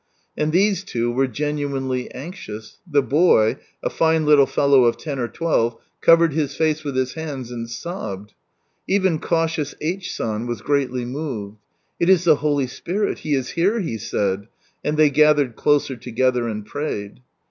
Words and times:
And 0.35 0.51
these 0.51 0.83
two 0.83 1.11
were 1.11 1.27
genuinely 1.27 2.09
anxious, 2.11 2.79
the 2.89 3.03
boy, 3.03 3.57
a 3.83 3.89
fine 3.91 4.25
little 4.25 4.47
fellow 4.47 4.85
of 4.85 4.97
ten 4.97 5.19
or 5.19 5.27
twelve, 5.27 5.77
covered 6.01 6.33
his 6.33 6.55
face 6.55 6.83
with 6.83 6.95
his 6.95 7.13
hands 7.13 7.51
and 7.51 7.69
sobbed. 7.69 8.33
Even 8.87 9.19
cautious 9.19 9.75
H. 9.79 10.11
San 10.11 10.47
was 10.47 10.61
greatly 10.61 11.05
moved." 11.05 11.57
It 11.99 12.09
is 12.09 12.23
the 12.23 12.37
Holy 12.37 12.65
Spirit, 12.65 13.19
He 13.19 13.35
is 13.35 13.49
here," 13.51 13.79
he 13.79 13.99
said, 13.99 14.47
and 14.83 14.97
they 14.97 15.11
gathered 15.11 15.55
closer 15.55 15.95
together, 15.95 16.47
and 16.47 16.65
prayed. 16.65 17.19